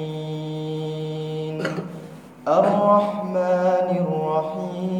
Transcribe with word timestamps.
الرحمن 2.48 3.88
الرحيم. 4.04 4.99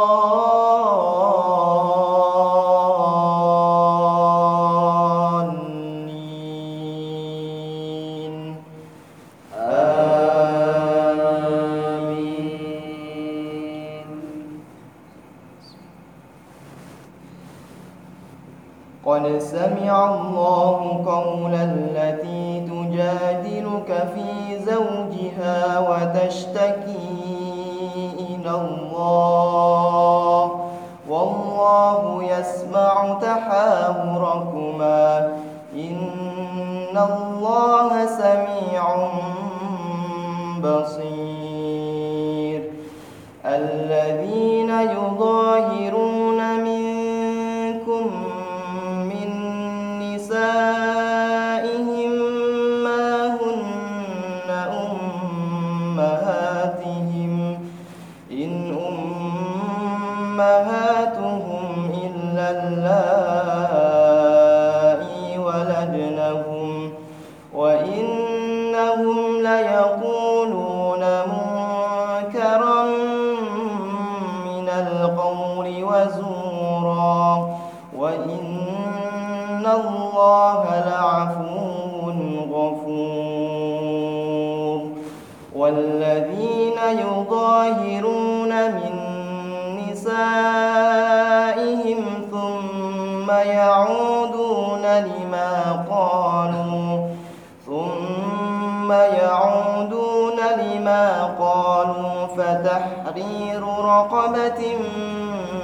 فتحرير 102.91 103.63
رقبة 103.63 104.61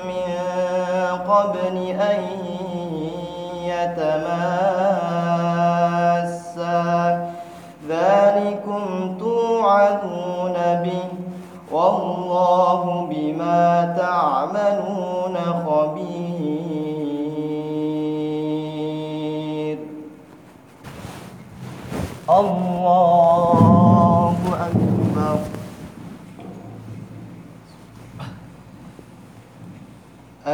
من 0.08 0.32
قبل 1.28 1.76
أن 1.88 2.20
يتماسا. 3.64 4.28
ذلكم 7.90 8.84
توعدون 9.20 10.54
به 10.84 11.04
والله 11.72 13.08
بما 13.12 13.96
تعملون 13.98 15.36
خبير 15.66 16.58
الله 22.30 24.36
أكبر 24.54 25.38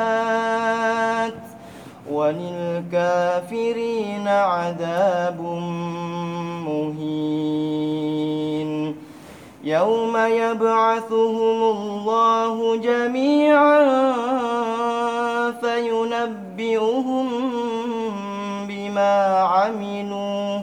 بينات 0.00 1.38
وللكافرين 2.10 3.48
عذاب 4.28 5.40
مهين. 6.66 7.90
يوم 9.64 10.16
يبعثهم 10.16 11.62
الله 11.62 12.76
جميعا 12.76 13.80
فينبئهم 15.60 17.28
بما 18.68 19.38
عملوا. 19.38 20.60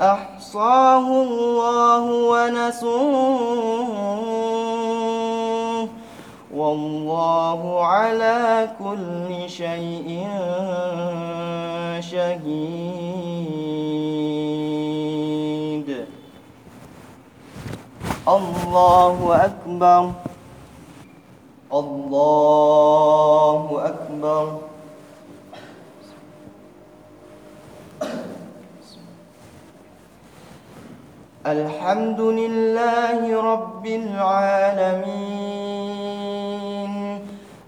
أحصاه 0.00 1.22
الله 1.22 2.04
ونسوه 2.30 3.54
والله 6.54 7.84
على 7.86 8.68
كل 8.78 9.50
شيء 9.50 10.28
شهيد. 12.00 12.94
الله 18.28 19.16
أكبر. 19.44 20.10
الله 21.74 23.60
أكبر. 23.90 24.58
الحمد 31.46 32.20
لله 32.20 33.20
رب 33.52 33.86
العالمين. 33.86 35.24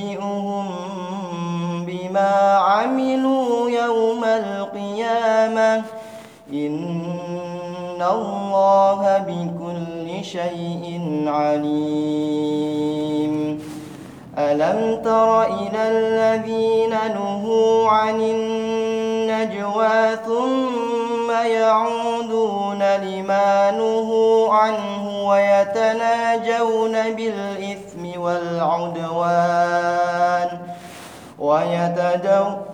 ينبئهم 0.00 0.66
بما 1.86 2.56
عملوا 2.56 3.70
يوم 3.70 4.24
القيامة 4.24 5.82
إن 6.52 8.02
الله 8.12 9.18
بكل 9.18 10.24
شيء 10.24 11.00
عليم. 11.26 12.80
ألم 14.38 15.02
تر 15.04 15.42
إلى 15.42 15.88
الذين 15.88 16.90
نهوا 16.90 17.88
عن 17.88 18.20
النجوى 18.20 20.16
ثم 20.26 20.89
يعودون 21.46 22.82
لما 22.82 23.70
نهوا 23.70 24.52
عنه 24.54 25.28
ويتناجون 25.28 26.92
بالإثم 26.92 28.20
والعدوان 28.20 29.68
ويتدون 31.38 32.70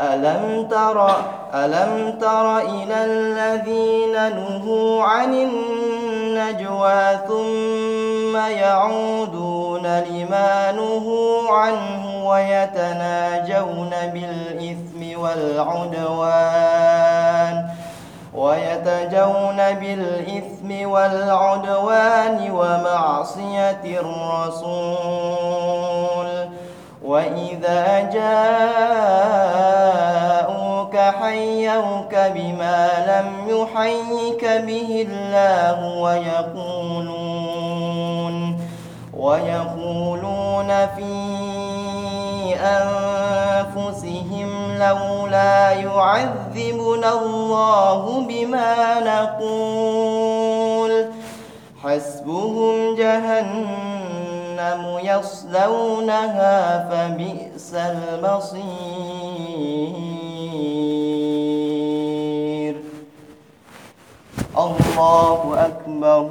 ألم 0.00 0.68
تر 0.70 1.16
ألم 1.54 2.18
تر 2.20 2.58
إلى 2.58 3.04
الذين 3.04 4.12
نهوا 4.12 5.04
عن 5.04 5.34
النجوى 5.34 7.18
ثم 7.28 8.36
يعودون 8.36 9.86
لما 9.86 10.72
نهوا 10.72 11.50
عنه 11.50 12.13
ويتناجون 12.24 13.92
بالإثم 14.12 15.20
والعدوان 15.20 16.74
ويتجون 18.34 19.56
بالإثم 19.80 20.70
والعدوان 20.90 22.50
ومعصية 22.50 23.84
الرسول. 24.00 25.34
وإذا 27.04 28.10
جاءوك 28.12 29.44
حيوك 30.96 32.14
بما 32.34 32.88
لم 33.06 33.28
يحيك 33.48 34.44
به 34.44 35.06
الله 35.08 35.78
ويقولون 35.98 37.54
ويقولون 39.16 40.70
في 40.96 41.12
أنفسهم 42.64 44.48
لولا 44.78 45.70
يعذبنا 45.70 47.12
الله 47.22 48.20
بما 48.28 49.00
نقول. 49.00 50.92
حسبهم 51.84 52.94
جهنم 52.96 54.82
يصلونها 55.02 56.56
فبئس 56.88 57.74
المصير. 57.74 58.64
الله 64.58 65.40
أكبر. 65.66 66.30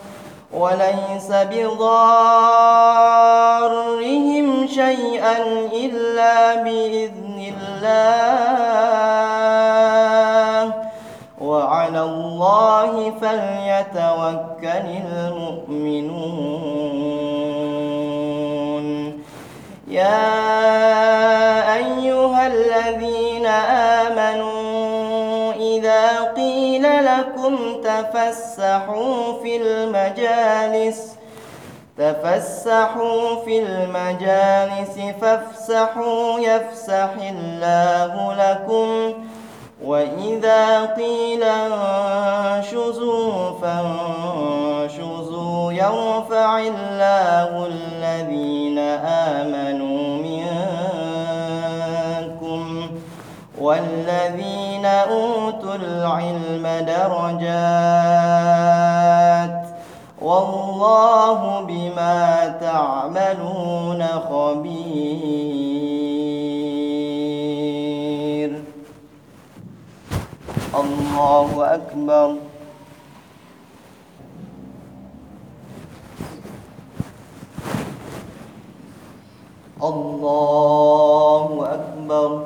وليس 0.53 1.29
بضارهم 1.31 1.87
شيئا 4.67 5.37
إلا 5.73 6.55
بإذن 6.63 7.53
الله. 7.53 8.51
وعلى 11.41 12.01
الله 12.01 13.13
فليتوكل 13.21 14.87
المؤمنون. 15.05 16.41
يا 19.87 20.31
أيها 21.75 22.41
الذين 22.47 23.45
آمنوا 24.05 24.80
إذا 25.81 26.33
قيل 26.35 26.83
لكم 27.05 27.81
تفسحوا 27.83 29.41
في 29.43 29.57
المجالس 29.57 31.15
تفسحوا 31.97 33.45
في 33.45 33.59
المجالس 33.63 34.99
فافسحوا 35.21 36.39
يفسح 36.39 37.09
الله 37.21 38.33
لكم. 38.33 39.13
وإذا 39.83 40.85
قيل 40.85 41.43
انشزوا 42.53 43.51
فانشزوا 43.61 45.21
يرفع 45.73 46.59
الله 46.59 47.67
الذين 47.67 48.79
آمنوا 49.05 50.17
منكم 50.17 50.51
والذين 53.61 54.70
أوتوا 54.85 55.75
العلم 55.75 56.67
درجات 56.87 58.01
والله 60.21 61.61
بما 61.61 62.47
تعملون 62.61 64.03
خبير. 64.29 65.31
الله 70.75 71.73
أكبر. 71.75 72.35
الله 79.83 81.67
أكبر 81.73 82.45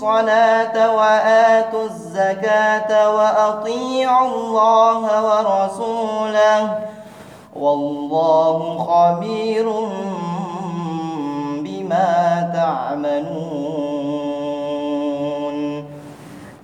الصلاة 0.00 0.96
وآتوا 0.96 1.84
الزكاة 1.84 2.90
وأطيعوا 3.16 4.28
الله 4.28 5.02
ورسوله. 5.28 6.78
والله 7.56 8.58
خبير 8.88 9.66
بما 11.64 12.12
تعملون. 12.54 13.50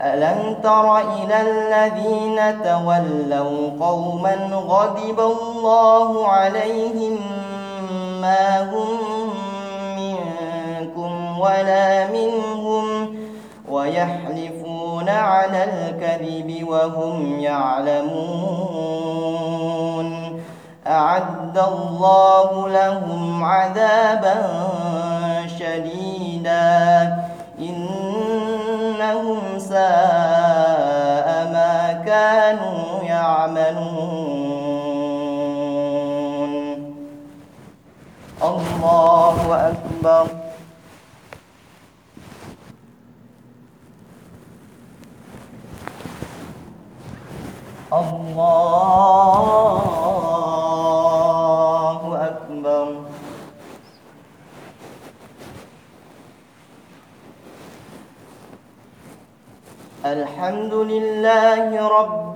ألم 0.01 0.57
تر 0.63 0.99
إلى 0.99 1.37
الذين 1.41 2.39
تولوا 2.65 3.71
قوما 3.81 4.35
غضب 4.53 5.21
الله 5.21 6.29
عليهم 6.29 7.19
ما 8.21 8.73
هم 8.73 8.99
منكم 9.97 11.13
ولا 11.41 12.07
منهم 12.07 12.86
ويحلفون 13.71 15.09
على 15.09 15.65
الكذب 15.65 16.69
وهم 16.69 17.41
يعلمون. 17.41 18.67
أعد 20.87 21.59
الله 21.59 22.69
لهم 22.69 23.45
عذابا 23.45 24.37
شديدا. 25.59 27.17
إنهم 27.59 29.39
ساء 29.59 31.29
ما 31.53 32.03
كانوا 32.07 33.03
يعملون. 33.03 34.27
الله 38.43 39.37
أكبر 39.71 40.27
الله 51.17 52.03
أكبر 52.31 52.87
الحمد 60.07 60.75
لله 60.75 61.89
رب 61.89 62.36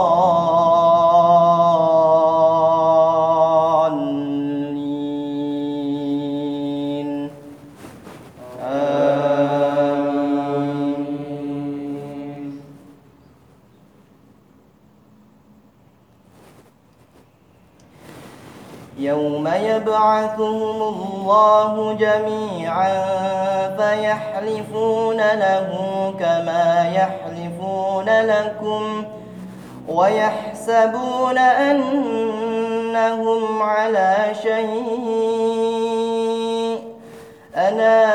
جميعا 22.01 22.93
فيحلفون 23.77 25.17
له 25.17 25.69
كما 26.19 26.91
يحلفون 26.95 28.09
لكم 28.09 29.03
ويحسبون 29.87 31.37
أنهم 31.37 32.01
على 33.61 34.15
شيء 34.43 34.91
ألا 37.57 38.11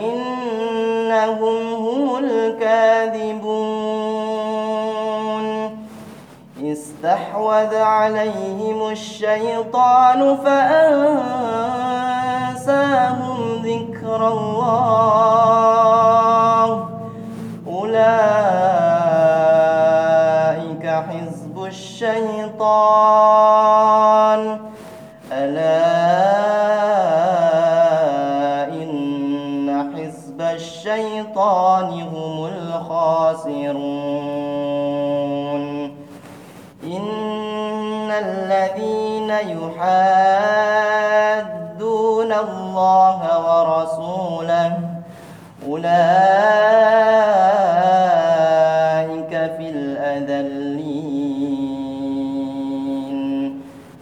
إنهم 0.00 1.72
هم 1.74 2.16
الكاذبون 2.24 3.80
استحوذ 6.62 7.74
عليهم 7.76 8.90
الشيطان 8.90 10.36
فأنساهم 12.70 13.62
ذكر 13.64 14.28
الله. 14.28 15.50
أولئك 17.66 18.06
حزب 20.86 21.64
الشيطان. 21.64 23.19
أولئك 45.70 45.84
في 49.30 49.66
الأذلين. 49.70 51.20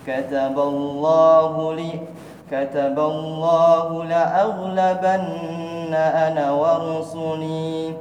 كتب 0.06 0.56
الله 0.58 1.74
لي 1.74 1.92
كتب 2.50 2.96
الله 2.98 4.04
لأغلبن 4.04 5.94
أنا 5.94 6.46
ورسلي. 6.52 7.92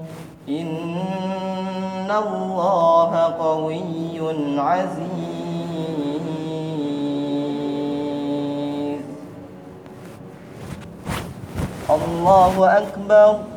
إن 0.50 2.08
الله 2.12 3.12
قوي 3.40 4.20
عزيز. 4.58 5.08
الله 11.90 12.78
أكبر. 12.78 13.57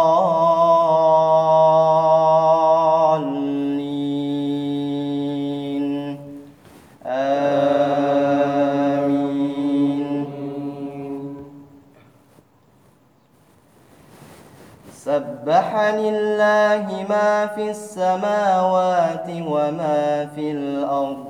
في 17.47 17.69
السماوات 17.69 19.27
وما 19.29 20.25
في 20.35 20.51
الأرض 20.51 21.25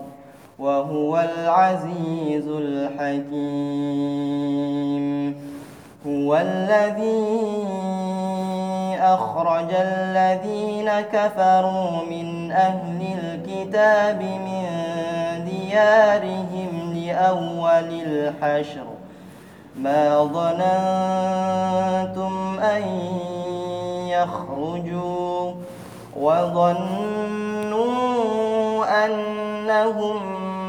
وهو 0.60 1.20
العزيز 1.20 2.48
الحكيم. 2.48 3.42
هو 6.08 6.38
الذي 6.38 7.72
أخرج 9.02 9.68
الذين 9.72 10.92
كفروا 11.02 11.92
من 12.10 12.52
أهل 12.52 13.02
الكتاب 13.24 14.22
من 14.22 14.66
ديارهم 15.46 16.94
لأول 16.94 17.90
الحشر. 18.06 18.86
ما 19.80 20.24
ظننتم 20.24 20.64
أن 22.60 22.84
يخرجوا 24.08 25.52
وظنوا 26.22 27.86
أنهم 29.06 30.18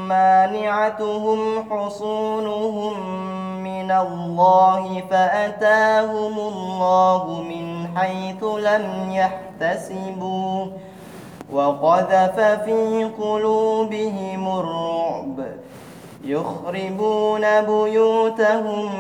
مانعتهم 0.09 1.65
حصونهم 1.71 2.93
من 3.65 3.91
الله 3.91 5.03
فأتاهم 5.11 6.39
الله 6.39 7.43
من 7.43 7.89
حيث 7.97 8.45
لم 8.45 9.11
يحتسبوا 9.13 10.67
وقذف 11.53 12.41
في 12.41 13.11
قلوبهم 13.21 14.59
الرعب 14.59 15.47
يخربون 16.25 17.61
بيوتهم 17.61 18.91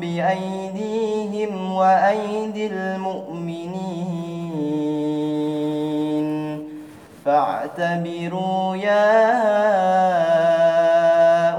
بأيديهم 0.00 1.72
وأيدي 1.72 2.66
المؤمنين 2.66 4.27
فاعتبروا 7.28 8.76
يا 8.76 9.08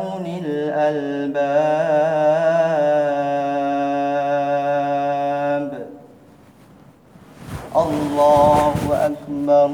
أولي 0.02 0.40
الألباب. 0.46 1.30
الله 7.76 8.76
أكبر. 9.06 9.70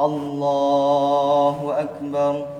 الله 0.00 1.74
أكبر. 1.80 2.59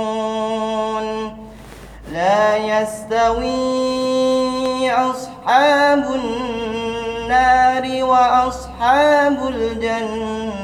الفاسقون 0.00 1.36
لا 2.12 2.56
يستوي 2.56 3.70
أصحاب 4.90 6.04
النار 6.14 8.04
وأصحاب 8.04 9.48
الجنة. 9.48 10.60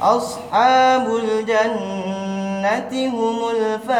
أصحاب 0.00 1.16
الجنة 1.16 2.92
هم 3.08 3.38
الفائزون. 3.56 3.94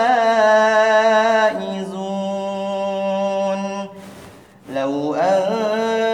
لو 4.75 5.15
أنزلنا 5.15 6.14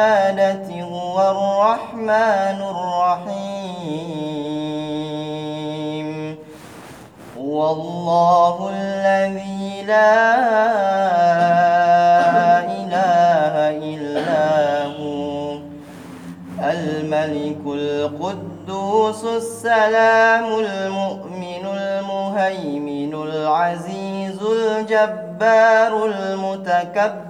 والشهادة 0.00 0.68
هو 0.82 1.16
الرحمن 1.30 2.58
الرحيم. 2.72 3.68
هو 7.38 7.70
الله 7.72 8.70
الذي 8.74 9.82
لا 9.82 10.20
إله 12.80 13.54
إلا 13.94 14.48
هو. 14.96 15.58
الملك 16.60 17.64
القدوس 17.66 19.24
السلام 19.24 20.44
المؤمن 20.44 21.64
المهيمن 21.66 23.14
العزيز 23.14 24.38
الجبار 24.42 25.92
المتكبر 26.06 27.29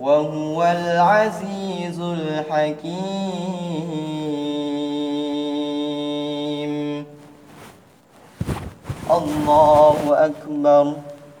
وهو 0.00 0.62
العزيز 0.62 2.00
الحكيم. 2.00 3.00
الله 9.10 9.98
أكبر. 10.26 10.94